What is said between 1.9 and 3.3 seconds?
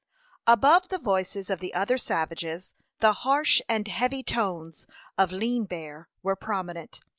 savages, the